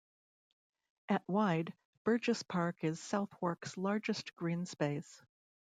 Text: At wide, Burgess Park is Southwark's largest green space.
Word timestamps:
At 1.09 1.21
wide, 1.27 1.75
Burgess 2.05 2.41
Park 2.41 2.83
is 2.83 2.99
Southwark's 2.99 3.77
largest 3.77 4.35
green 4.35 4.65
space. 4.65 5.23